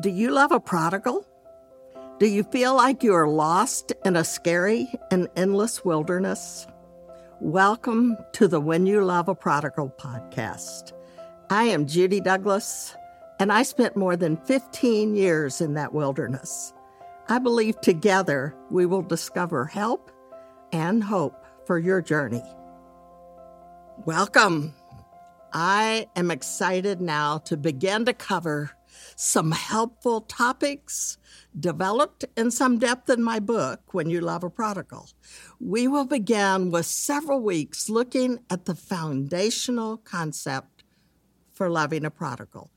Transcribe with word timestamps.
Do 0.00 0.08
you 0.08 0.30
love 0.30 0.50
a 0.50 0.58
prodigal? 0.58 1.26
Do 2.20 2.26
you 2.26 2.42
feel 2.42 2.74
like 2.74 3.02
you 3.02 3.12
are 3.12 3.28
lost 3.28 3.92
in 4.02 4.16
a 4.16 4.24
scary 4.24 4.90
and 5.10 5.28
endless 5.36 5.84
wilderness? 5.84 6.66
Welcome 7.38 8.16
to 8.32 8.48
the 8.48 8.60
When 8.62 8.86
You 8.86 9.04
Love 9.04 9.28
a 9.28 9.34
Prodigal 9.34 9.92
podcast. 9.98 10.92
I 11.50 11.64
am 11.64 11.86
Judy 11.86 12.18
Douglass, 12.18 12.96
and 13.38 13.52
I 13.52 13.62
spent 13.62 13.94
more 13.94 14.16
than 14.16 14.38
15 14.38 15.16
years 15.16 15.60
in 15.60 15.74
that 15.74 15.92
wilderness. 15.92 16.72
I 17.28 17.38
believe 17.38 17.78
together 17.82 18.54
we 18.70 18.86
will 18.86 19.02
discover 19.02 19.66
help 19.66 20.10
and 20.72 21.04
hope 21.04 21.44
for 21.66 21.78
your 21.78 22.00
journey. 22.00 22.44
Welcome. 24.06 24.72
I 25.52 26.08
am 26.16 26.30
excited 26.30 27.02
now 27.02 27.36
to 27.38 27.58
begin 27.58 28.06
to 28.06 28.14
cover 28.14 28.70
some 29.16 29.52
helpful 29.52 30.22
topics 30.22 31.18
developed 31.58 32.24
in 32.36 32.50
some 32.50 32.78
depth 32.78 33.10
in 33.10 33.22
my 33.22 33.38
book, 33.38 33.92
When 33.92 34.10
You 34.10 34.20
Love 34.20 34.44
a 34.44 34.50
Prodigal. 34.50 35.08
We 35.58 35.88
will 35.88 36.06
begin 36.06 36.70
with 36.70 36.86
several 36.86 37.40
weeks 37.40 37.88
looking 37.88 38.40
at 38.48 38.64
the 38.64 38.74
foundational 38.74 39.98
concept 39.98 40.84
for 41.52 41.68
loving 41.68 42.04
a 42.04 42.10
prodigal, 42.10 42.70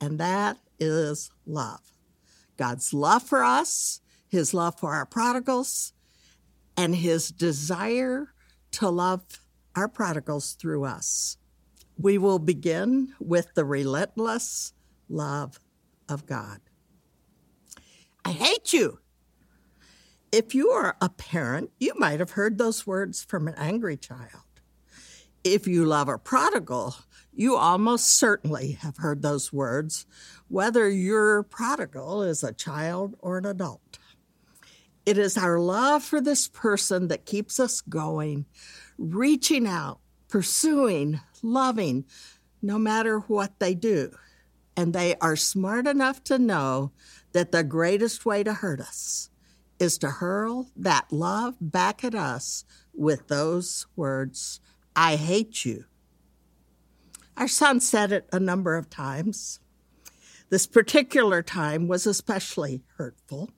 and 0.00 0.18
that 0.20 0.58
is 0.78 1.30
love. 1.46 1.80
God's 2.56 2.94
love 2.94 3.22
for 3.22 3.42
us, 3.42 4.00
His 4.28 4.54
love 4.54 4.78
for 4.78 4.94
our 4.94 5.06
prodigals, 5.06 5.92
and 6.76 6.94
His 6.94 7.30
desire 7.30 8.32
to 8.72 8.88
love 8.88 9.22
our 9.74 9.88
prodigals 9.88 10.52
through 10.52 10.84
us. 10.84 11.36
We 11.96 12.18
will 12.18 12.38
begin 12.38 13.14
with 13.18 13.54
the 13.54 13.64
relentless 13.64 14.72
love 15.08 15.58
of 16.08 16.26
God. 16.26 16.60
I 18.24 18.32
hate 18.32 18.72
you. 18.72 19.00
If 20.30 20.54
you 20.54 20.68
are 20.70 20.96
a 21.00 21.08
parent, 21.08 21.70
you 21.80 21.94
might 21.96 22.20
have 22.20 22.32
heard 22.32 22.58
those 22.58 22.86
words 22.86 23.24
from 23.24 23.48
an 23.48 23.54
angry 23.56 23.96
child. 23.96 24.44
If 25.42 25.66
you 25.66 25.86
love 25.86 26.08
a 26.08 26.18
prodigal, 26.18 26.96
you 27.32 27.56
almost 27.56 28.18
certainly 28.18 28.72
have 28.72 28.98
heard 28.98 29.22
those 29.22 29.52
words, 29.52 30.04
whether 30.48 30.90
your 30.90 31.44
prodigal 31.44 32.22
is 32.22 32.42
a 32.42 32.52
child 32.52 33.14
or 33.20 33.38
an 33.38 33.46
adult. 33.46 33.98
It 35.06 35.16
is 35.16 35.38
our 35.38 35.58
love 35.58 36.02
for 36.02 36.20
this 36.20 36.48
person 36.48 37.08
that 37.08 37.24
keeps 37.24 37.58
us 37.58 37.80
going, 37.80 38.44
reaching 38.98 39.66
out, 39.66 40.00
pursuing, 40.28 41.20
loving, 41.42 42.04
no 42.60 42.78
matter 42.78 43.20
what 43.20 43.58
they 43.58 43.74
do 43.74 44.10
and 44.78 44.92
they 44.92 45.16
are 45.20 45.34
smart 45.34 45.88
enough 45.88 46.22
to 46.22 46.38
know 46.38 46.92
that 47.32 47.50
the 47.50 47.64
greatest 47.64 48.24
way 48.24 48.44
to 48.44 48.54
hurt 48.54 48.80
us 48.80 49.28
is 49.80 49.98
to 49.98 50.08
hurl 50.08 50.70
that 50.76 51.12
love 51.12 51.56
back 51.60 52.04
at 52.04 52.14
us 52.14 52.64
with 52.94 53.26
those 53.26 53.86
words, 53.96 54.60
I 54.94 55.16
hate 55.16 55.64
you. 55.64 55.86
Our 57.36 57.48
son 57.48 57.80
said 57.80 58.12
it 58.12 58.28
a 58.32 58.38
number 58.38 58.76
of 58.76 58.88
times. 58.88 59.58
This 60.48 60.68
particular 60.68 61.42
time 61.42 61.88
was 61.88 62.06
especially 62.06 62.84
hurtful. 62.98 63.50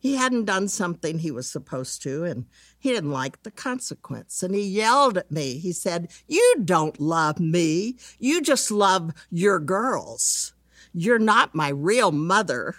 He 0.00 0.14
hadn't 0.14 0.44
done 0.44 0.68
something 0.68 1.18
he 1.18 1.32
was 1.32 1.50
supposed 1.50 2.02
to, 2.02 2.24
and 2.24 2.46
he 2.78 2.90
didn't 2.90 3.10
like 3.10 3.42
the 3.42 3.50
consequence. 3.50 4.42
And 4.42 4.54
he 4.54 4.62
yelled 4.62 5.18
at 5.18 5.30
me. 5.30 5.58
He 5.58 5.72
said, 5.72 6.10
You 6.28 6.56
don't 6.64 7.00
love 7.00 7.40
me. 7.40 7.96
You 8.18 8.40
just 8.40 8.70
love 8.70 9.12
your 9.30 9.58
girls. 9.58 10.54
You're 10.92 11.18
not 11.18 11.54
my 11.54 11.68
real 11.68 12.12
mother. 12.12 12.76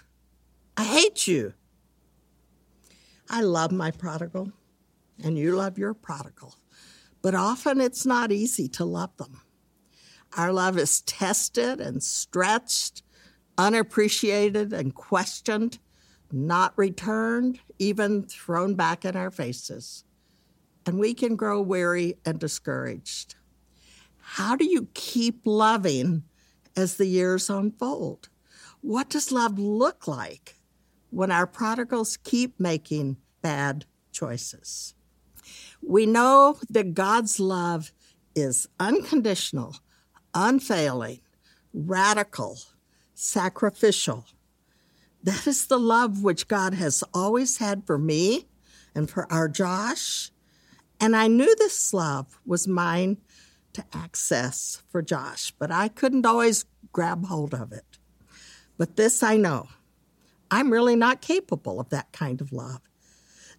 I 0.77 0.85
hate 0.85 1.27
you. 1.27 1.53
I 3.29 3.41
love 3.41 3.71
my 3.71 3.91
prodigal, 3.91 4.53
and 5.21 5.37
you 5.37 5.55
love 5.55 5.77
your 5.77 5.93
prodigal. 5.93 6.55
But 7.21 7.35
often 7.35 7.81
it's 7.81 8.05
not 8.05 8.31
easy 8.31 8.69
to 8.69 8.85
love 8.85 9.15
them. 9.17 9.41
Our 10.37 10.53
love 10.53 10.77
is 10.77 11.01
tested 11.01 11.81
and 11.81 12.01
stretched, 12.01 13.03
unappreciated 13.57 14.71
and 14.71 14.95
questioned 14.95 15.79
not 16.31 16.73
returned, 16.77 17.59
even 17.77 18.23
thrown 18.23 18.75
back 18.75 19.05
in 19.05 19.15
our 19.15 19.31
faces. 19.31 20.03
And 20.85 20.99
we 20.99 21.13
can 21.13 21.35
grow 21.35 21.61
weary 21.61 22.15
and 22.25 22.39
discouraged. 22.39 23.35
How 24.19 24.55
do 24.55 24.65
you 24.65 24.87
keep 24.93 25.41
loving 25.45 26.23
as 26.75 26.95
the 26.95 27.05
years 27.05 27.49
unfold? 27.49 28.29
What 28.81 29.09
does 29.09 29.31
love 29.31 29.59
look 29.59 30.07
like 30.07 30.55
when 31.09 31.31
our 31.31 31.47
prodigals 31.47 32.17
keep 32.17 32.59
making 32.59 33.17
bad 33.41 33.85
choices? 34.11 34.93
We 35.81 36.05
know 36.05 36.59
that 36.69 36.93
God's 36.93 37.39
love 37.39 37.91
is 38.35 38.67
unconditional, 38.79 39.75
unfailing, 40.33 41.21
radical, 41.73 42.59
sacrificial 43.13 44.25
that 45.23 45.47
is 45.47 45.67
the 45.67 45.79
love 45.79 46.23
which 46.23 46.47
God 46.47 46.73
has 46.73 47.03
always 47.13 47.57
had 47.57 47.85
for 47.85 47.97
me 47.97 48.47
and 48.95 49.09
for 49.09 49.31
our 49.31 49.47
Josh. 49.47 50.31
And 50.99 51.15
I 51.15 51.27
knew 51.27 51.55
this 51.55 51.93
love 51.93 52.39
was 52.45 52.67
mine 52.67 53.17
to 53.73 53.85
access 53.93 54.81
for 54.89 55.01
Josh, 55.01 55.53
but 55.57 55.71
I 55.71 55.87
couldn't 55.87 56.25
always 56.25 56.65
grab 56.91 57.25
hold 57.25 57.53
of 57.53 57.71
it. 57.71 57.97
But 58.77 58.95
this 58.95 59.21
I 59.21 59.37
know 59.37 59.67
I'm 60.51 60.71
really 60.71 60.95
not 60.95 61.21
capable 61.21 61.79
of 61.79 61.89
that 61.89 62.11
kind 62.11 62.41
of 62.41 62.51
love. 62.51 62.81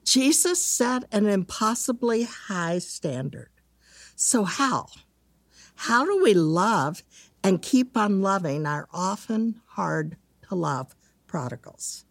Jesus 0.04 0.64
set 0.64 1.04
an 1.12 1.26
impossibly 1.26 2.24
high 2.24 2.78
standard. 2.78 3.50
So, 4.16 4.44
how? 4.44 4.86
How 5.74 6.04
do 6.04 6.22
we 6.22 6.34
love 6.34 7.02
and 7.44 7.62
keep 7.62 7.96
on 7.96 8.22
loving 8.22 8.66
our 8.66 8.88
often 8.92 9.60
hard 9.66 10.16
to 10.48 10.54
love 10.54 10.94
prodigals. 11.30 12.04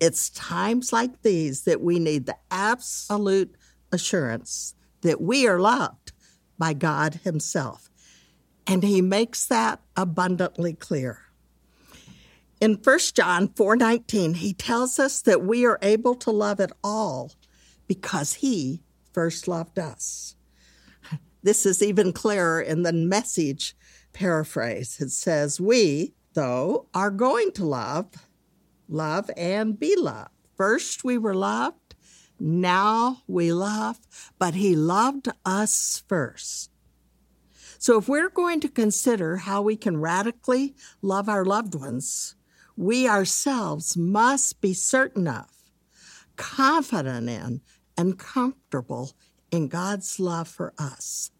It's 0.00 0.28
times 0.28 0.92
like 0.92 1.22
these 1.22 1.62
that 1.62 1.80
we 1.80 2.00
need 2.00 2.26
the 2.26 2.36
absolute 2.50 3.54
assurance 3.92 4.74
that 5.02 5.20
we 5.20 5.46
are 5.46 5.60
loved 5.60 6.10
by 6.58 6.72
God 6.72 7.20
Himself. 7.22 7.88
And 8.66 8.82
He 8.82 9.00
makes 9.00 9.46
that 9.46 9.80
abundantly 9.96 10.72
clear. 10.72 11.20
In 12.60 12.74
1 12.74 12.98
John 13.14 13.48
4:19, 13.48 14.34
he 14.34 14.52
tells 14.52 14.98
us 14.98 15.22
that 15.22 15.42
we 15.42 15.64
are 15.64 15.78
able 15.80 16.16
to 16.16 16.32
love 16.32 16.58
it 16.58 16.72
all 16.82 17.32
because 17.86 18.34
he 18.34 18.82
first 19.12 19.46
loved 19.46 19.78
us. 19.78 20.34
This 21.42 21.64
is 21.64 21.82
even 21.82 22.12
clearer 22.12 22.60
in 22.60 22.82
the 22.82 22.92
message 22.92 23.74
paraphrase. 24.12 25.00
It 25.00 25.10
says, 25.10 25.58
We, 25.58 26.12
though, 26.34 26.88
are 26.92 27.10
going 27.10 27.52
to 27.52 27.64
love 27.64 28.08
love 28.90 29.30
and 29.36 29.78
be 29.78 29.96
loved. 29.96 30.30
First, 30.56 31.04
we 31.04 31.16
were 31.16 31.34
loved, 31.34 31.94
now 32.38 33.22
we 33.26 33.52
love, 33.52 33.98
but 34.38 34.54
He 34.54 34.74
loved 34.76 35.28
us 35.44 36.02
first. 36.08 36.70
So, 37.78 37.98
if 37.98 38.08
we're 38.08 38.28
going 38.28 38.60
to 38.60 38.68
consider 38.68 39.38
how 39.38 39.62
we 39.62 39.76
can 39.76 39.98
radically 39.98 40.74
love 41.00 41.28
our 41.28 41.44
loved 41.44 41.74
ones, 41.74 42.34
we 42.76 43.08
ourselves 43.08 43.96
must 43.96 44.60
be 44.60 44.74
certain 44.74 45.26
of, 45.28 45.46
confident 46.36 47.28
in, 47.28 47.62
and 47.96 48.18
comfortable 48.18 49.12
in 49.50 49.68
God's 49.68 50.20
love 50.20 50.48
for 50.48 50.72
us. 50.78 51.30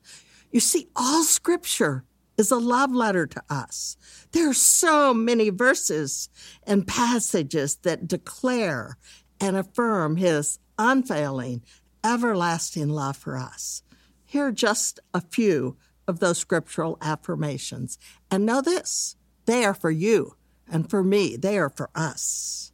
You 0.50 0.60
see, 0.60 0.88
all 0.96 1.24
scripture 1.24 2.04
is 2.40 2.50
a 2.50 2.56
love 2.56 2.90
letter 2.90 3.26
to 3.26 3.42
us. 3.50 3.98
There 4.32 4.48
are 4.48 4.54
so 4.54 5.12
many 5.12 5.50
verses 5.50 6.30
and 6.66 6.86
passages 6.86 7.76
that 7.82 8.08
declare 8.08 8.96
and 9.38 9.58
affirm 9.58 10.16
his 10.16 10.58
unfailing, 10.78 11.62
everlasting 12.02 12.88
love 12.88 13.18
for 13.18 13.36
us. 13.36 13.82
Here 14.24 14.46
are 14.46 14.52
just 14.52 15.00
a 15.12 15.20
few 15.20 15.76
of 16.08 16.20
those 16.20 16.38
scriptural 16.38 16.96
affirmations. 17.02 17.98
And 18.30 18.46
know 18.46 18.62
this 18.62 19.16
they 19.44 19.66
are 19.66 19.74
for 19.74 19.90
you 19.90 20.34
and 20.66 20.88
for 20.88 21.04
me, 21.04 21.36
they 21.36 21.58
are 21.58 21.70
for 21.70 21.90
us. 21.94 22.72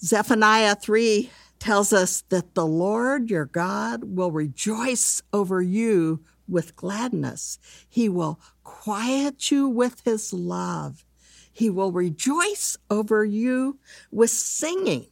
Zephaniah 0.00 0.76
3 0.76 1.30
tells 1.58 1.92
us 1.92 2.22
that 2.28 2.54
the 2.54 2.66
Lord 2.66 3.28
your 3.28 3.46
God 3.46 4.04
will 4.04 4.30
rejoice 4.30 5.20
over 5.32 5.60
you 5.60 6.22
with 6.48 6.76
gladness. 6.76 7.58
He 7.88 8.08
will 8.08 8.40
quiet 8.64 9.50
you 9.50 9.68
with 9.68 10.02
his 10.04 10.32
love. 10.32 11.04
He 11.52 11.68
will 11.68 11.92
rejoice 11.92 12.78
over 12.90 13.24
you 13.24 13.78
with 14.10 14.30
singing. 14.30 15.06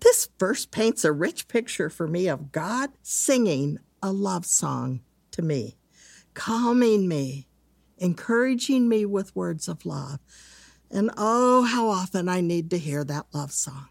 This 0.00 0.28
verse 0.38 0.66
paints 0.66 1.04
a 1.04 1.12
rich 1.12 1.48
picture 1.48 1.90
for 1.90 2.06
me 2.06 2.28
of 2.28 2.52
God 2.52 2.90
singing 3.02 3.78
a 4.02 4.12
love 4.12 4.46
song 4.46 5.00
to 5.32 5.42
me, 5.42 5.76
calming 6.34 7.08
me, 7.08 7.46
encouraging 7.98 8.88
me 8.88 9.04
with 9.04 9.34
words 9.34 9.68
of 9.68 9.86
love. 9.86 10.18
And 10.90 11.10
oh, 11.16 11.62
how 11.62 11.88
often 11.88 12.28
I 12.28 12.40
need 12.40 12.70
to 12.70 12.78
hear 12.78 13.04
that 13.04 13.26
love 13.32 13.52
song. 13.52 13.88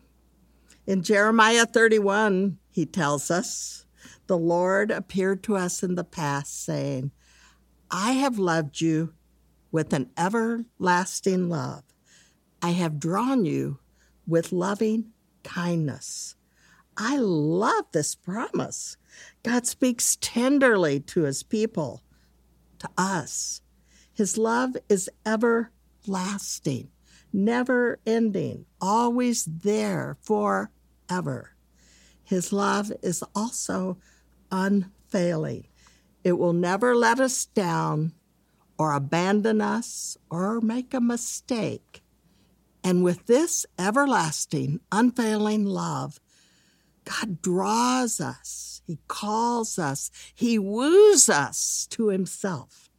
In 0.86 1.04
Jeremiah 1.04 1.66
31, 1.66 2.58
he 2.70 2.86
tells 2.86 3.32
us, 3.32 3.86
the 4.32 4.38
Lord 4.38 4.92
appeared 4.92 5.44
to 5.44 5.58
us 5.58 5.84
in 5.84 5.96
the 5.96 6.06
past, 6.06 6.64
saying, 6.64 7.12
I 7.92 8.14
have 8.14 8.40
loved 8.40 8.80
you 8.80 9.12
with 9.74 9.92
an 9.92 10.10
everlasting 10.18 11.50
love. 11.50 11.84
I 12.62 12.70
have 12.70 12.98
drawn 12.98 13.44
you 13.44 13.80
with 14.26 14.54
loving 14.54 15.12
kindness. 15.44 16.38
I 16.96 17.18
love 17.18 17.88
this 17.92 18.16
promise. 18.16 18.96
God 19.44 19.68
speaks 19.68 20.18
tenderly 20.22 21.02
to 21.02 21.24
his 21.24 21.44
people, 21.44 22.02
to 22.80 22.90
us. 22.98 23.60
His 24.14 24.38
love 24.38 24.78
is 24.88 25.10
everlasting, 25.26 26.88
never 27.34 28.00
ending, 28.06 28.66
always 28.80 29.44
there 29.44 30.16
forever. 30.22 31.52
His 32.24 32.54
love 32.54 32.94
is 33.04 33.26
also 33.36 33.98
unfailing. 34.52 35.68
It 36.24 36.34
will 36.34 36.54
never 36.54 36.96
let 36.96 37.20
us 37.20 37.46
down 37.46 38.14
or 38.78 38.94
abandon 38.94 39.62
us 39.62 40.18
or 40.30 40.62
make 40.62 40.94
a 40.94 41.02
mistake. 41.02 42.02
And 42.84 43.04
with 43.04 43.28
this 43.28 43.66
everlasting, 43.78 44.80
unfailing 44.92 45.66
love, 45.66 46.20
God 47.06 47.42
draws 47.42 48.20
us, 48.20 48.82
He 48.86 49.00
calls 49.08 49.78
us, 49.80 50.12
He 50.34 50.58
woos 50.58 51.30
us 51.30 51.88
to 51.92 52.10
Himself. 52.10 52.90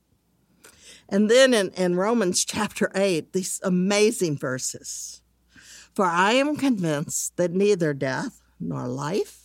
And 1.08 1.30
then 1.30 1.52
in, 1.52 1.70
in 1.70 1.96
Romans 1.96 2.44
chapter 2.44 2.90
8, 2.94 3.32
these 3.32 3.60
amazing 3.62 4.38
verses. 4.38 5.20
For 5.94 6.06
I 6.06 6.32
am 6.32 6.56
convinced 6.56 7.36
that 7.36 7.52
neither 7.52 7.92
death 7.92 8.40
nor 8.58 8.88
life, 8.88 9.41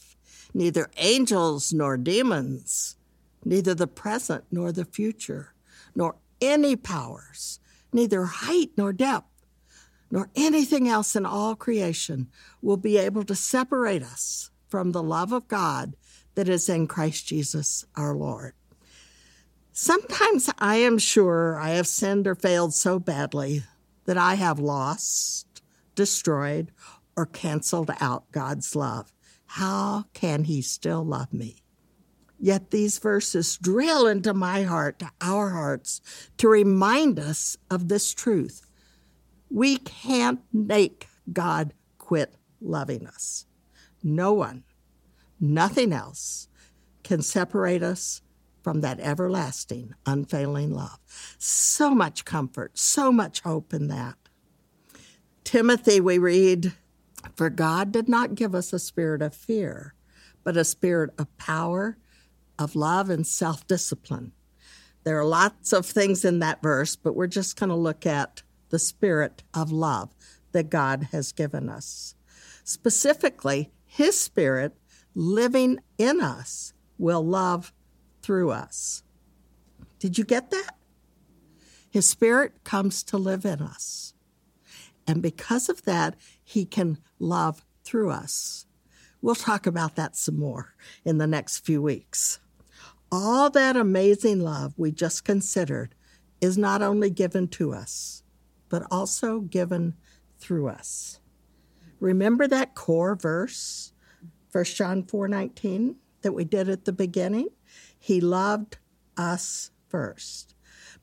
neither 0.53 0.89
angels 0.97 1.73
nor 1.73 1.97
demons, 1.97 2.95
neither 3.43 3.73
the 3.73 3.87
present 3.87 4.43
nor 4.51 4.71
the 4.71 4.85
future, 4.85 5.53
nor 5.95 6.15
any 6.41 6.75
powers, 6.75 7.59
neither 7.91 8.25
height 8.25 8.71
nor 8.77 8.93
depth, 8.93 9.27
nor 10.11 10.29
anything 10.35 10.87
else 10.87 11.15
in 11.15 11.25
all 11.25 11.55
creation 11.55 12.27
will 12.61 12.77
be 12.77 12.97
able 12.97 13.23
to 13.23 13.35
separate 13.35 14.03
us 14.03 14.51
from 14.67 14.91
the 14.91 15.03
love 15.03 15.31
of 15.31 15.47
God 15.47 15.95
that 16.35 16.49
is 16.49 16.69
in 16.69 16.87
Christ 16.87 17.27
Jesus 17.27 17.85
our 17.95 18.15
Lord. 18.15 18.53
Sometimes 19.73 20.49
I 20.57 20.77
am 20.77 20.97
sure 20.97 21.59
I 21.59 21.71
have 21.71 21.87
sinned 21.87 22.27
or 22.27 22.35
failed 22.35 22.73
so 22.73 22.99
badly 22.99 23.63
that 24.05 24.17
I 24.17 24.35
have 24.35 24.59
lost, 24.59 25.61
destroyed, 25.93 26.71
or 27.15 27.25
canceled 27.25 27.91
out 27.99 28.31
God's 28.31 28.75
love. 28.75 29.13
How 29.47 30.05
can 30.13 30.43
He 30.43 30.61
still 30.61 31.03
love 31.03 31.33
me? 31.33 31.63
Yet 32.39 32.69
these 32.69 32.99
verses 32.99 33.57
drill 33.57 34.05
into 34.05 34.33
my 34.33 34.63
heart, 34.63 34.99
to 34.99 35.09
our 35.21 35.49
hearts, 35.49 36.01
to 36.37 36.47
remind 36.47 37.19
us 37.19 37.57
of 37.71 37.87
this 37.87 38.13
truth. 38.13 38.69
We 39.49 39.77
can't 39.77 40.41
make 40.53 41.07
God 41.31 41.73
quit 41.97 42.35
loving 42.61 43.07
us. 43.07 43.45
No 44.03 44.33
one, 44.33 44.63
nothing 45.39 45.91
else 45.91 46.47
can 47.03 47.21
separate 47.21 47.81
us 47.81 48.21
from 48.61 48.81
that 48.81 48.99
everlasting, 48.99 49.93
unfailing 50.05 50.71
love. 50.71 50.99
So 51.37 51.95
much 51.95 52.25
comfort, 52.25 52.77
so 52.77 53.11
much 53.11 53.39
hope 53.41 53.73
in 53.73 53.87
that. 53.87 54.15
Timothy, 55.43 56.01
we 56.01 56.17
read, 56.17 56.73
For 57.35 57.49
God 57.49 57.91
did 57.91 58.07
not 58.07 58.35
give 58.35 58.53
us 58.53 58.73
a 58.73 58.79
spirit 58.79 59.21
of 59.21 59.33
fear, 59.33 59.93
but 60.43 60.57
a 60.57 60.63
spirit 60.63 61.11
of 61.17 61.35
power, 61.37 61.97
of 62.57 62.75
love, 62.75 63.09
and 63.09 63.25
self 63.25 63.65
discipline. 63.67 64.31
There 65.03 65.19
are 65.19 65.25
lots 65.25 65.71
of 65.73 65.85
things 65.85 66.25
in 66.25 66.39
that 66.39 66.61
verse, 66.61 66.95
but 66.95 67.15
we're 67.15 67.27
just 67.27 67.57
going 67.57 67.69
to 67.69 67.75
look 67.75 68.05
at 68.05 68.43
the 68.69 68.79
spirit 68.79 69.43
of 69.53 69.71
love 69.71 70.13
that 70.51 70.69
God 70.69 71.09
has 71.11 71.31
given 71.31 71.69
us. 71.69 72.15
Specifically, 72.63 73.71
His 73.85 74.19
Spirit 74.19 74.75
living 75.15 75.79
in 75.97 76.21
us 76.21 76.73
will 76.97 77.25
love 77.25 77.71
through 78.21 78.51
us. 78.51 79.03
Did 79.99 80.17
you 80.17 80.23
get 80.23 80.51
that? 80.51 80.71
His 81.89 82.07
Spirit 82.07 82.63
comes 82.63 83.03
to 83.03 83.17
live 83.17 83.45
in 83.45 83.61
us. 83.61 84.13
And 85.07 85.21
because 85.21 85.69
of 85.69 85.83
that, 85.83 86.15
He 86.43 86.65
can 86.65 86.97
love 87.19 87.65
through 87.83 88.11
us. 88.11 88.65
We'll 89.21 89.35
talk 89.35 89.65
about 89.65 89.95
that 89.95 90.15
some 90.15 90.37
more 90.37 90.75
in 91.03 91.17
the 91.17 91.27
next 91.27 91.59
few 91.59 91.81
weeks. 91.81 92.39
All 93.11 93.49
that 93.49 93.75
amazing 93.75 94.39
love 94.41 94.73
we 94.77 94.91
just 94.91 95.23
considered 95.23 95.95
is 96.41 96.57
not 96.57 96.81
only 96.81 97.09
given 97.09 97.47
to 97.47 97.73
us, 97.73 98.23
but 98.69 98.83
also 98.91 99.39
given 99.39 99.95
through 100.39 100.67
us. 100.67 101.19
Remember 101.99 102.47
that 102.47 102.75
core 102.75 103.15
verse, 103.15 103.91
1 104.51 104.63
John 104.65 105.03
4 105.03 105.27
19, 105.27 105.95
that 106.21 106.33
we 106.33 106.43
did 106.43 106.69
at 106.69 106.85
the 106.85 106.91
beginning? 106.91 107.49
He 107.97 108.21
loved 108.21 108.77
us 109.15 109.71
first 109.87 110.53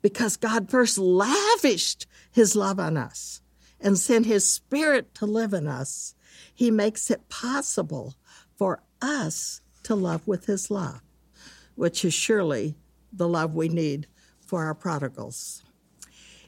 because 0.01 0.37
God 0.37 0.69
first 0.69 0.97
lavished 0.97 2.05
his 2.31 2.55
love 2.55 2.79
on 2.79 2.95
us 2.95 3.41
and 3.79 3.97
sent 3.97 4.25
his 4.25 4.47
spirit 4.47 5.13
to 5.15 5.25
live 5.25 5.53
in 5.53 5.67
us. 5.67 6.15
He 6.53 6.71
makes 6.71 7.11
it 7.11 7.29
possible 7.29 8.15
for 8.55 8.81
us 9.01 9.61
to 9.83 9.95
love 9.95 10.27
with 10.27 10.45
his 10.45 10.71
love, 10.71 11.01
which 11.75 12.03
is 12.03 12.13
surely 12.13 12.75
the 13.11 13.27
love 13.27 13.53
we 13.53 13.69
need 13.69 14.07
for 14.39 14.63
our 14.65 14.75
prodigals. 14.75 15.63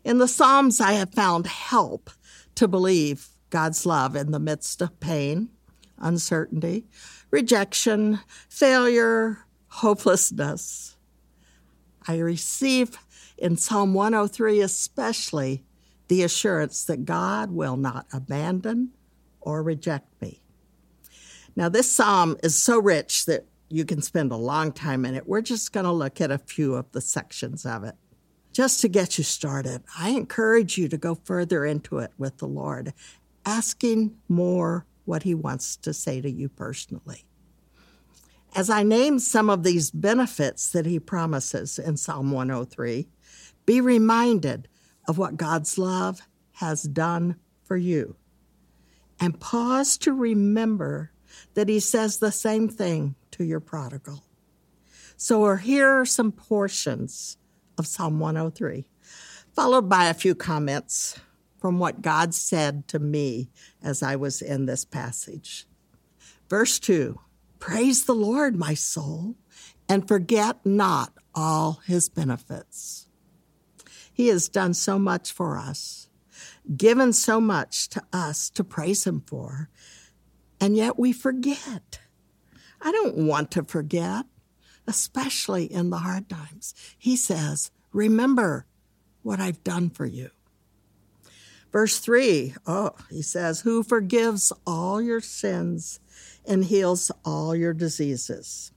In 0.03 0.19
the 0.19 0.27
Psalms, 0.27 0.79
I 0.79 0.93
have 0.93 1.13
found 1.13 1.47
help 1.47 2.09
to 2.55 2.67
believe 2.67 3.27
God's 3.49 3.85
love 3.85 4.15
in 4.15 4.31
the 4.31 4.39
midst 4.39 4.81
of 4.81 4.99
pain, 4.99 5.49
uncertainty, 5.97 6.85
rejection, 7.31 8.19
failure, 8.49 9.39
hopelessness. 9.67 10.95
I 12.07 12.17
receive 12.19 12.97
in 13.37 13.57
Psalm 13.57 13.93
103 13.93 14.61
especially 14.61 15.63
the 16.07 16.23
assurance 16.23 16.83
that 16.85 17.05
God 17.05 17.51
will 17.51 17.77
not 17.77 18.07
abandon 18.13 18.91
or 19.41 19.63
reject 19.63 20.21
me. 20.21 20.41
Now, 21.55 21.69
this 21.69 21.89
psalm 21.89 22.37
is 22.43 22.57
so 22.57 22.79
rich 22.79 23.25
that 23.25 23.45
you 23.69 23.83
can 23.83 24.01
spend 24.01 24.31
a 24.31 24.37
long 24.37 24.71
time 24.71 25.05
in 25.05 25.15
it. 25.15 25.27
We're 25.27 25.41
just 25.41 25.73
going 25.73 25.85
to 25.85 25.91
look 25.91 26.21
at 26.21 26.31
a 26.31 26.37
few 26.37 26.75
of 26.75 26.91
the 26.91 27.01
sections 27.01 27.65
of 27.65 27.83
it 27.83 27.95
just 28.57 28.81
to 28.81 28.87
get 28.87 29.19
you 29.19 29.23
started, 29.23 29.83
I 29.99 30.09
encourage 30.09 30.79
you 30.79 30.87
to 30.87 30.97
go 30.97 31.13
further 31.13 31.63
into 31.63 31.99
it 31.99 32.09
with 32.17 32.39
the 32.39 32.47
Lord, 32.47 32.91
asking 33.45 34.15
more 34.27 34.87
what 35.05 35.21
He 35.21 35.35
wants 35.35 35.75
to 35.75 35.93
say 35.93 36.21
to 36.21 36.31
you 36.31 36.49
personally. 36.49 37.27
As 38.55 38.71
I 38.71 38.81
name 38.81 39.19
some 39.19 39.51
of 39.51 39.61
these 39.61 39.91
benefits 39.91 40.71
that 40.71 40.87
He 40.87 40.99
promises 40.99 41.77
in 41.77 41.97
Psalm 41.97 42.31
103, 42.31 43.07
be 43.67 43.79
reminded 43.79 44.67
of 45.07 45.17
what 45.17 45.37
God's 45.37 45.77
love 45.77 46.21
has 46.53 46.83
done 46.83 47.37
for 47.63 47.77
you. 47.77 48.15
And 49.19 49.39
pause 49.39 49.97
to 49.99 50.13
remember 50.13 51.11
that 51.53 51.69
He 51.69 51.79
says 51.79 52.17
the 52.17 52.31
same 52.31 52.67
thing 52.69 53.15
to 53.31 53.43
your 53.43 53.59
prodigal. 53.59 54.23
So, 55.15 55.55
here 55.55 55.87
are 55.87 56.05
some 56.05 56.31
portions 56.31 57.37
of 57.77 57.87
Psalm 57.87 58.19
103, 58.19 58.87
followed 59.53 59.89
by 59.89 60.05
a 60.05 60.13
few 60.13 60.35
comments 60.35 61.19
from 61.59 61.79
what 61.79 62.01
God 62.01 62.33
said 62.33 62.87
to 62.89 62.99
me 62.99 63.49
as 63.81 64.03
I 64.03 64.15
was 64.15 64.41
in 64.41 64.65
this 64.65 64.85
passage. 64.85 65.65
Verse 66.49 66.79
2 66.79 67.19
Praise 67.59 68.05
the 68.05 68.13
Lord, 68.13 68.55
my 68.55 68.73
soul, 68.75 69.35
and 69.89 70.07
forget 70.07 70.65
not 70.65 71.13
all 71.33 71.81
his 71.85 72.09
benefits. 72.09 73.06
He 74.17 74.27
has 74.29 74.49
done 74.49 74.73
so 74.73 74.97
much 74.97 75.31
for 75.31 75.57
us, 75.57 76.09
given 76.75 77.13
so 77.13 77.39
much 77.39 77.87
to 77.89 78.03
us 78.11 78.49
to 78.49 78.63
praise 78.63 79.05
him 79.05 79.21
for, 79.25 79.69
and 80.59 80.75
yet 80.75 80.97
we 80.97 81.13
forget. 81.13 81.99
I 82.81 82.91
don't 82.91 83.15
want 83.15 83.51
to 83.51 83.63
forget 83.63 84.25
especially 84.87 85.65
in 85.65 85.89
the 85.89 85.99
hard 85.99 86.29
times. 86.29 86.73
He 86.97 87.15
says, 87.15 87.71
Remember 87.91 88.65
what 89.21 89.39
I've 89.39 89.63
done 89.63 89.89
for 89.89 90.05
you. 90.05 90.31
Verse 91.71 91.99
3, 91.99 92.55
oh, 92.65 92.91
he 93.09 93.21
says, 93.21 93.61
Who 93.61 93.83
forgives 93.83 94.53
all 94.65 95.01
your 95.01 95.19
sins 95.19 95.99
and 96.45 96.63
heals 96.63 97.11
all 97.25 97.53
your 97.53 97.73
diseases. 97.73 98.71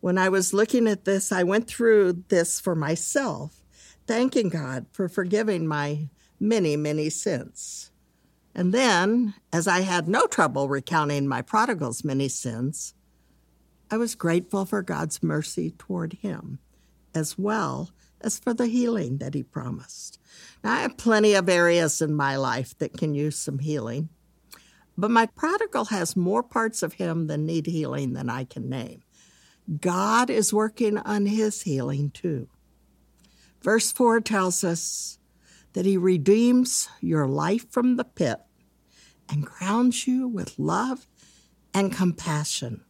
When 0.00 0.18
I 0.18 0.28
was 0.28 0.52
looking 0.52 0.86
at 0.86 1.06
this, 1.06 1.32
I 1.32 1.42
went 1.42 1.66
through 1.66 2.24
this 2.28 2.60
for 2.60 2.74
myself, 2.74 3.63
thanking 4.06 4.48
God 4.48 4.86
for 4.92 5.08
forgiving 5.08 5.66
my 5.66 6.08
many, 6.40 6.76
many 6.76 7.10
sins. 7.10 7.90
And 8.54 8.72
then, 8.72 9.34
as 9.52 9.66
I 9.66 9.80
had 9.80 10.08
no 10.08 10.26
trouble 10.26 10.68
recounting 10.68 11.26
my 11.26 11.42
prodigal's 11.42 12.04
many 12.04 12.28
sins, 12.28 12.94
I 13.90 13.96
was 13.96 14.14
grateful 14.14 14.64
for 14.64 14.82
God's 14.82 15.22
mercy 15.22 15.72
toward 15.76 16.14
him, 16.14 16.60
as 17.14 17.36
well 17.36 17.90
as 18.20 18.38
for 18.38 18.54
the 18.54 18.66
healing 18.66 19.18
that 19.18 19.34
he 19.34 19.42
promised. 19.42 20.18
Now, 20.62 20.74
I 20.74 20.80
have 20.80 20.96
plenty 20.96 21.34
of 21.34 21.48
areas 21.48 22.00
in 22.00 22.14
my 22.14 22.36
life 22.36 22.76
that 22.78 22.96
can 22.96 23.14
use 23.14 23.36
some 23.36 23.58
healing, 23.58 24.08
but 24.96 25.10
my 25.10 25.26
prodigal 25.26 25.86
has 25.86 26.16
more 26.16 26.42
parts 26.42 26.82
of 26.82 26.94
him 26.94 27.26
that 27.26 27.38
need 27.38 27.66
healing 27.66 28.12
than 28.12 28.30
I 28.30 28.44
can 28.44 28.68
name. 28.68 29.02
God 29.80 30.30
is 30.30 30.52
working 30.52 30.98
on 30.98 31.26
his 31.26 31.62
healing 31.62 32.10
too. 32.10 32.48
Verse 33.64 33.90
4 33.92 34.20
tells 34.20 34.62
us 34.62 35.18
that 35.72 35.86
he 35.86 35.96
redeems 35.96 36.86
your 37.00 37.26
life 37.26 37.72
from 37.72 37.96
the 37.96 38.04
pit 38.04 38.38
and 39.26 39.46
crowns 39.46 40.06
you 40.06 40.28
with 40.28 40.58
love 40.58 41.06
and 41.72 41.90
compassion. 41.90 42.84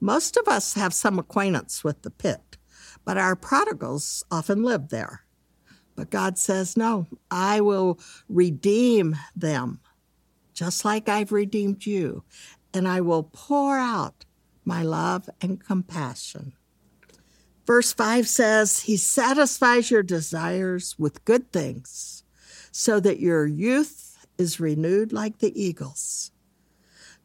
Most 0.00 0.38
of 0.38 0.48
us 0.48 0.72
have 0.72 0.94
some 0.94 1.18
acquaintance 1.18 1.84
with 1.84 2.00
the 2.00 2.10
pit, 2.10 2.56
but 3.04 3.18
our 3.18 3.36
prodigals 3.36 4.24
often 4.30 4.62
live 4.62 4.88
there. 4.88 5.26
But 5.94 6.08
God 6.08 6.38
says, 6.38 6.74
No, 6.74 7.06
I 7.30 7.60
will 7.60 8.00
redeem 8.30 9.16
them 9.36 9.80
just 10.54 10.86
like 10.86 11.06
I've 11.06 11.32
redeemed 11.32 11.84
you, 11.84 12.24
and 12.72 12.88
I 12.88 13.02
will 13.02 13.24
pour 13.24 13.76
out 13.76 14.24
my 14.64 14.82
love 14.82 15.28
and 15.42 15.62
compassion. 15.62 16.54
Verse 17.66 17.92
5 17.92 18.28
says, 18.28 18.80
He 18.80 18.96
satisfies 18.96 19.90
your 19.90 20.02
desires 20.02 20.98
with 20.98 21.24
good 21.24 21.52
things, 21.52 22.24
so 22.70 22.98
that 23.00 23.20
your 23.20 23.46
youth 23.46 24.26
is 24.38 24.60
renewed 24.60 25.12
like 25.12 25.38
the 25.38 25.60
eagles. 25.60 26.32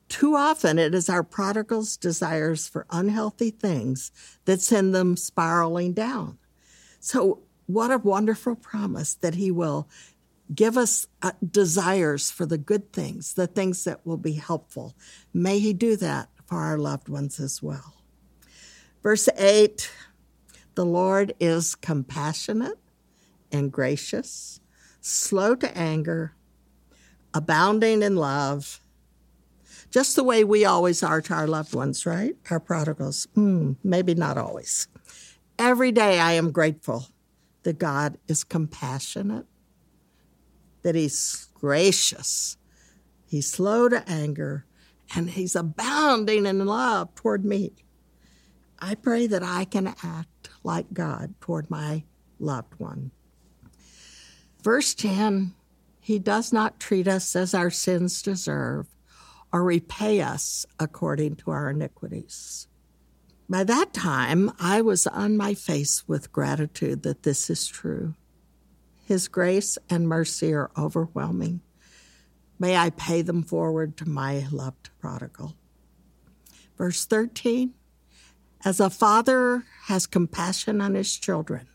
Too 0.10 0.36
often, 0.36 0.79
it 0.79 0.94
is 0.94 1.10
our 1.10 1.24
prodigals' 1.24 1.98
desires 1.98 2.67
for 2.67 2.86
unhealthy 2.89 3.50
things 3.50 4.12
that 4.46 4.62
send 4.62 4.96
them 4.96 5.17
spiraling 5.17 5.94
down. 5.94 6.38
So, 7.00 7.41
what 7.65 7.91
a 7.91 7.98
wonderful 7.98 8.56
promise 8.56 9.15
that 9.15 9.36
He 9.36 9.51
will 9.51 9.89
give 10.53 10.77
us 10.77 11.08
uh, 11.22 11.32
desires 11.51 12.32
for 12.32 12.46
the 12.46 12.58
good 12.58 12.94
things, 12.94 13.34
the 13.34 13.48
things 13.48 13.84
that 13.84 14.06
will 14.06 14.17
be 14.17 14.34
helpful. 14.34 14.96
May 15.34 15.60
He 15.60 15.74
do 15.74 15.98
that 15.98 16.29
for 16.46 16.60
our 16.60 16.77
loved 16.77 17.10
ones 17.10 17.39
as 17.39 17.62
well. 17.62 17.96
Verse 19.03 19.27
8 19.38 19.91
The 20.77 20.86
Lord 20.86 21.34
is 21.39 21.74
compassionate 21.74 22.77
and 23.51 23.72
gracious, 23.72 24.60
slow 25.01 25.55
to 25.55 25.75
anger, 25.75 26.36
abounding 27.34 28.03
in 28.03 28.15
love. 28.15 28.79
Just 29.89 30.15
the 30.15 30.24
way 30.24 30.43
we 30.43 30.65
always 30.65 31.01
are 31.01 31.19
to 31.19 31.34
our 31.34 31.48
loved 31.48 31.74
ones, 31.74 32.05
right? 32.05 32.36
Our 32.51 32.60
prodigals. 32.60 33.27
Mm, 33.36 33.77
maybe 33.84 34.13
not 34.13 34.38
always. 34.38 34.88
Every 35.57 35.91
day 35.91 36.19
I 36.19 36.34
am 36.34 36.51
grateful 36.51 37.07
that 37.63 37.79
God 37.79 38.19
is 38.27 38.43
compassionate, 38.43 39.48
that 40.84 40.93
He's 40.93 41.48
gracious, 41.55 42.55
He's 43.25 43.51
slow 43.51 43.89
to 43.89 44.07
anger, 44.07 44.67
and 45.15 45.31
He's 45.31 45.55
abounding 45.55 46.46
in 46.46 46.67
love 46.67 47.15
toward 47.15 47.43
me. 47.43 47.74
I 48.79 48.96
pray 48.96 49.27
that 49.27 49.43
I 49.43 49.65
can 49.65 49.88
act 49.88 50.50
like 50.63 50.93
God 50.93 51.34
toward 51.41 51.69
my 51.69 52.03
loved 52.39 52.75
one. 52.79 53.12
Verse 54.62 54.93
10 54.93 55.53
He 56.00 56.19
does 56.19 56.53
not 56.53 56.79
treat 56.79 57.07
us 57.07 57.36
as 57.36 57.53
our 57.53 57.69
sins 57.69 58.22
deserve 58.22 58.88
or 59.51 59.63
repay 59.63 60.22
us 60.22 60.65
according 60.79 61.36
to 61.38 61.51
our 61.51 61.69
iniquities. 61.69 62.67
By 63.50 63.63
that 63.63 63.93
time, 63.93 64.51
I 64.60 64.81
was 64.81 65.07
on 65.07 65.38
my 65.38 65.53
face 65.53 66.05
with 66.07 66.34
gratitude 66.34 67.03
that 67.03 67.24
this 67.24 67.50
is 67.50 67.65
true. 67.65 68.13
His 69.05 69.29
grace 69.29 69.77
and 69.89 70.07
mercy 70.07 70.53
are 70.53 70.69
overwhelming. 70.77 71.62
May 72.60 72.75
I 72.75 72.89
pay 72.89 73.22
them 73.22 73.43
forward 73.43 73.96
to 73.98 74.10
my 74.10 74.48
loved 74.51 74.89
prodigal. 75.00 75.55
Verse 76.77 77.05
13 77.05 77.74
As 78.66 78.80
a 78.80 78.90
father 78.90 79.64
has 79.84 80.08
compassion 80.08 80.82
on 80.82 80.96
his 80.96 81.16
children, 81.16 81.68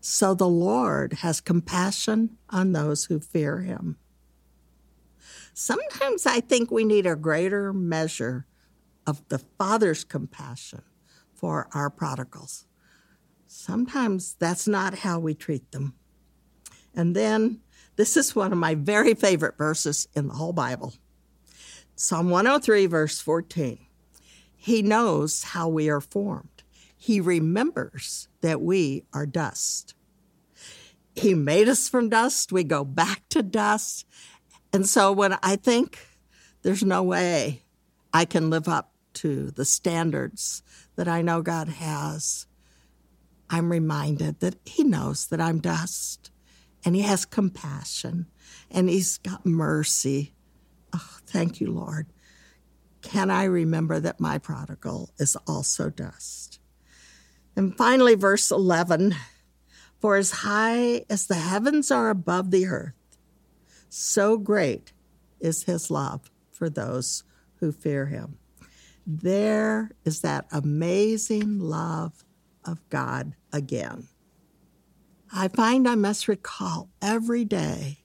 so 0.00 0.34
the 0.34 0.48
Lord 0.48 1.14
has 1.14 1.40
compassion 1.40 2.38
on 2.50 2.72
those 2.72 3.06
who 3.06 3.20
fear 3.20 3.60
him. 3.60 3.98
Sometimes 5.52 6.26
I 6.26 6.40
think 6.40 6.70
we 6.70 6.84
need 6.84 7.06
a 7.06 7.16
greater 7.16 7.72
measure 7.72 8.46
of 9.06 9.26
the 9.28 9.38
Father's 9.38 10.04
compassion 10.04 10.82
for 11.34 11.68
our 11.72 11.90
prodigals. 11.90 12.66
Sometimes 13.46 14.34
that's 14.38 14.66
not 14.66 14.98
how 14.98 15.18
we 15.18 15.34
treat 15.34 15.70
them. 15.72 15.94
And 16.94 17.14
then 17.14 17.60
this 17.96 18.16
is 18.16 18.34
one 18.34 18.52
of 18.52 18.58
my 18.58 18.74
very 18.74 19.14
favorite 19.14 19.56
verses 19.56 20.08
in 20.14 20.28
the 20.28 20.34
whole 20.34 20.52
Bible 20.52 20.94
Psalm 21.94 22.28
103, 22.28 22.86
verse 22.86 23.20
14. 23.20 23.85
He 24.66 24.82
knows 24.82 25.44
how 25.44 25.68
we 25.68 25.88
are 25.88 26.00
formed, 26.00 26.64
He 26.96 27.20
remembers 27.20 28.26
that 28.40 28.60
we 28.60 29.04
are 29.12 29.24
dust. 29.24 29.94
He 31.14 31.34
made 31.34 31.68
us 31.68 31.88
from 31.88 32.08
dust, 32.08 32.50
we 32.50 32.64
go 32.64 32.84
back 32.84 33.22
to 33.28 33.44
dust. 33.44 34.04
And 34.72 34.84
so 34.88 35.12
when 35.12 35.38
I 35.40 35.54
think 35.54 36.00
there's 36.62 36.82
no 36.82 37.04
way 37.04 37.62
I 38.12 38.24
can 38.24 38.50
live 38.50 38.66
up 38.66 38.90
to 39.14 39.52
the 39.52 39.64
standards 39.64 40.64
that 40.96 41.06
I 41.06 41.22
know 41.22 41.42
God 41.42 41.68
has, 41.68 42.48
I'm 43.48 43.70
reminded 43.70 44.40
that 44.40 44.56
He 44.64 44.82
knows 44.82 45.28
that 45.28 45.40
I'm 45.40 45.60
dust 45.60 46.32
and 46.84 46.96
He 46.96 47.02
has 47.02 47.24
compassion 47.24 48.26
and 48.68 48.90
He's 48.90 49.18
got 49.18 49.46
mercy. 49.46 50.34
Oh, 50.92 51.18
thank 51.24 51.60
you, 51.60 51.70
Lord. 51.70 52.08
Can 53.06 53.30
I 53.30 53.44
remember 53.44 54.00
that 54.00 54.18
my 54.18 54.36
prodigal 54.36 55.10
is 55.16 55.36
also 55.46 55.90
dust? 55.90 56.58
And 57.54 57.76
finally, 57.76 58.16
verse 58.16 58.50
11 58.50 59.14
For 60.00 60.16
as 60.16 60.32
high 60.32 61.04
as 61.08 61.28
the 61.28 61.36
heavens 61.36 61.92
are 61.92 62.10
above 62.10 62.50
the 62.50 62.66
earth, 62.66 63.16
so 63.88 64.36
great 64.36 64.92
is 65.38 65.62
His 65.62 65.88
love 65.88 66.32
for 66.50 66.68
those 66.68 67.22
who 67.60 67.70
fear 67.70 68.06
Him. 68.06 68.38
There 69.06 69.92
is 70.04 70.22
that 70.22 70.46
amazing 70.50 71.60
love 71.60 72.24
of 72.64 72.86
God 72.90 73.34
again. 73.52 74.08
I 75.32 75.46
find 75.46 75.86
I 75.86 75.94
must 75.94 76.26
recall 76.26 76.90
every 77.00 77.44
day 77.44 77.98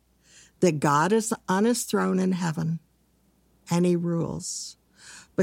that 0.60 0.79
God 0.79 1.12
is 1.12 1.34
on 1.50 1.65
his 1.65 1.86
throne 1.86 2.20
in 2.20 2.34
heaven 2.34 2.79
and 3.67 3.84
he 3.84 3.96
rules. 3.96 4.77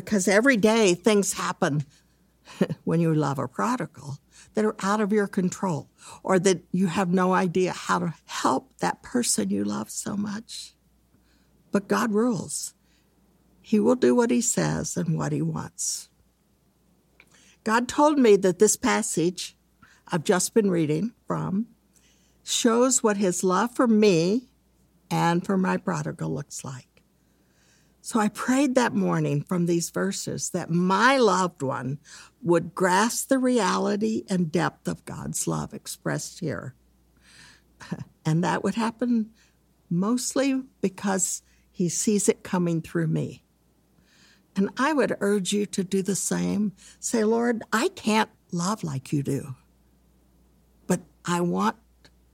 Because 0.04 0.28
every 0.28 0.56
day 0.56 0.94
things 0.94 1.34
happen 1.34 1.84
when 2.84 3.00
you 3.00 3.14
love 3.14 3.38
a 3.38 3.48
prodigal 3.48 4.18
that 4.54 4.64
are 4.64 4.76
out 4.80 5.00
of 5.00 5.12
your 5.12 5.26
control 5.26 5.88
or 6.22 6.38
that 6.38 6.62
you 6.72 6.86
have 6.86 7.12
no 7.12 7.32
idea 7.32 7.72
how 7.72 7.98
to 7.98 8.14
help 8.26 8.76
that 8.78 9.02
person 9.02 9.50
you 9.50 9.64
love 9.64 9.90
so 9.90 10.16
much. 10.16 10.74
But 11.70 11.88
God 11.88 12.12
rules. 12.12 12.74
He 13.60 13.78
will 13.78 13.96
do 13.96 14.14
what 14.14 14.30
he 14.30 14.40
says 14.40 14.96
and 14.96 15.18
what 15.18 15.32
he 15.32 15.42
wants. 15.42 16.08
God 17.64 17.86
told 17.86 18.18
me 18.18 18.36
that 18.36 18.58
this 18.58 18.76
passage 18.76 19.56
I've 20.10 20.24
just 20.24 20.54
been 20.54 20.70
reading 20.70 21.12
from 21.26 21.66
shows 22.42 23.02
what 23.02 23.18
his 23.18 23.44
love 23.44 23.74
for 23.74 23.86
me 23.86 24.48
and 25.10 25.44
for 25.44 25.58
my 25.58 25.76
prodigal 25.76 26.32
looks 26.32 26.64
like. 26.64 26.97
So 28.08 28.18
I 28.18 28.28
prayed 28.28 28.74
that 28.74 28.94
morning 28.94 29.42
from 29.42 29.66
these 29.66 29.90
verses 29.90 30.48
that 30.54 30.70
my 30.70 31.18
loved 31.18 31.60
one 31.60 31.98
would 32.42 32.74
grasp 32.74 33.28
the 33.28 33.36
reality 33.36 34.24
and 34.30 34.50
depth 34.50 34.88
of 34.88 35.04
God's 35.04 35.46
love 35.46 35.74
expressed 35.74 36.40
here. 36.40 36.74
And 38.24 38.42
that 38.44 38.64
would 38.64 38.76
happen 38.76 39.30
mostly 39.90 40.62
because 40.80 41.42
he 41.70 41.90
sees 41.90 42.30
it 42.30 42.42
coming 42.42 42.80
through 42.80 43.08
me. 43.08 43.42
And 44.56 44.70
I 44.78 44.94
would 44.94 45.14
urge 45.20 45.52
you 45.52 45.66
to 45.66 45.84
do 45.84 46.00
the 46.00 46.16
same. 46.16 46.72
Say, 47.00 47.24
Lord, 47.24 47.62
I 47.74 47.88
can't 47.88 48.30
love 48.52 48.84
like 48.84 49.12
you 49.12 49.22
do, 49.22 49.54
but 50.86 51.00
I 51.26 51.42
want 51.42 51.76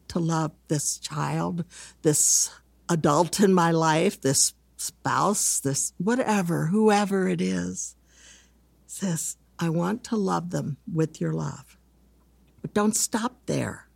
to 0.08 0.20
love 0.20 0.52
this 0.68 0.98
child, 0.98 1.64
this 2.02 2.50
adult 2.88 3.40
in 3.40 3.52
my 3.52 3.72
life, 3.72 4.20
this 4.20 4.52
spouse, 4.84 5.60
this 5.60 5.92
whatever, 5.98 6.66
whoever 6.66 7.28
it 7.28 7.40
is. 7.40 7.96
Says, 8.86 9.36
I 9.58 9.70
want 9.70 10.04
to 10.04 10.16
love 10.16 10.50
them 10.50 10.76
with 10.92 11.20
your 11.20 11.32
love. 11.32 11.78
But 12.62 12.74
don't 12.74 12.96
stop 12.96 13.46
there. 13.46 13.88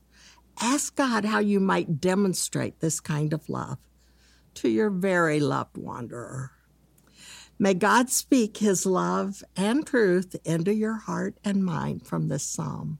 ask 0.60 0.96
God 0.96 1.24
how 1.24 1.38
you 1.38 1.60
might 1.60 2.00
demonstrate 2.00 2.80
this 2.80 3.00
kind 3.00 3.32
of 3.32 3.48
love 3.48 3.78
to 4.54 4.68
your 4.68 4.90
very 4.90 5.38
loved 5.38 5.76
wanderer. 5.76 6.50
May 7.60 7.74
God 7.74 8.10
speak 8.10 8.58
his 8.58 8.84
love 8.86 9.42
and 9.56 9.86
truth 9.86 10.36
into 10.44 10.74
your 10.74 10.94
heart 10.94 11.36
and 11.44 11.64
mind 11.64 12.06
from 12.06 12.28
this 12.28 12.44
psalm. 12.44 12.98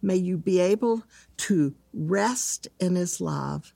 May 0.00 0.16
you 0.16 0.38
be 0.38 0.60
able 0.60 1.04
to 1.38 1.74
rest 1.92 2.68
in 2.78 2.94
his 2.94 3.20
love 3.20 3.74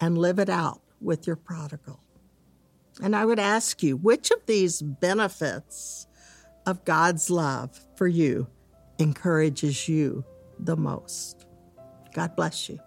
and 0.00 0.16
live 0.18 0.38
it 0.38 0.48
out 0.48 0.82
with 1.00 1.26
your 1.26 1.36
prodigal. 1.36 2.00
And 3.02 3.14
I 3.14 3.24
would 3.24 3.38
ask 3.38 3.82
you, 3.82 3.96
which 3.96 4.30
of 4.30 4.44
these 4.46 4.80
benefits 4.80 6.06
of 6.64 6.84
God's 6.84 7.30
love 7.30 7.78
for 7.96 8.08
you 8.08 8.48
encourages 8.98 9.88
you 9.88 10.24
the 10.58 10.76
most? 10.76 11.46
God 12.14 12.34
bless 12.34 12.68
you. 12.68 12.78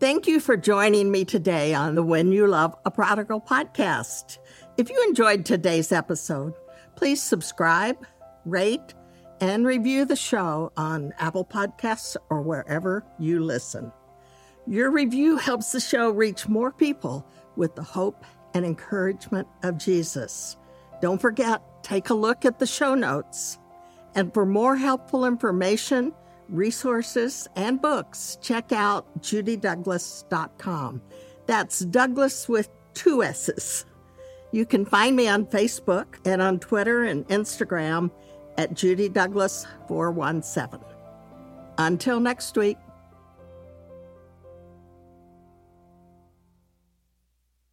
Thank 0.00 0.26
you 0.26 0.40
for 0.40 0.56
joining 0.56 1.10
me 1.10 1.24
today 1.24 1.74
on 1.74 1.94
the 1.94 2.02
When 2.02 2.32
You 2.32 2.46
Love 2.46 2.74
a 2.86 2.90
Prodigal 2.90 3.40
podcast. 3.40 4.38
If 4.78 4.88
you 4.88 5.04
enjoyed 5.06 5.44
today's 5.44 5.92
episode, 5.92 6.54
please 6.96 7.22
subscribe, 7.22 7.98
rate, 8.46 8.94
and 9.40 9.66
review 9.66 10.06
the 10.06 10.16
show 10.16 10.72
on 10.76 11.12
Apple 11.18 11.44
Podcasts 11.44 12.16
or 12.30 12.42
wherever 12.42 13.04
you 13.18 13.40
listen. 13.40 13.92
Your 14.66 14.90
review 14.90 15.36
helps 15.36 15.72
the 15.72 15.80
show 15.80 16.10
reach 16.10 16.48
more 16.48 16.72
people 16.72 17.26
with 17.56 17.74
the 17.74 17.82
hope 17.82 18.24
and 18.54 18.64
encouragement 18.64 19.48
of 19.62 19.78
Jesus. 19.78 20.56
Don't 21.00 21.20
forget, 21.20 21.62
take 21.82 22.10
a 22.10 22.14
look 22.14 22.44
at 22.44 22.58
the 22.58 22.66
show 22.66 22.94
notes. 22.94 23.58
And 24.14 24.32
for 24.34 24.44
more 24.44 24.76
helpful 24.76 25.24
information, 25.24 26.12
resources, 26.48 27.48
and 27.56 27.80
books, 27.80 28.38
check 28.40 28.72
out 28.72 29.06
judydouglass.com. 29.20 31.02
That's 31.46 31.80
Douglass 31.80 32.48
with 32.48 32.68
two 32.94 33.22
S's. 33.22 33.84
You 34.52 34.66
can 34.66 34.84
find 34.84 35.14
me 35.14 35.28
on 35.28 35.46
Facebook 35.46 36.16
and 36.24 36.42
on 36.42 36.58
Twitter 36.58 37.04
and 37.04 37.26
Instagram 37.28 38.10
at 38.58 38.74
Judy 38.74 39.08
Douglass 39.08 39.66
417. 39.88 40.80
Until 41.78 42.20
next 42.20 42.56
week. 42.56 42.76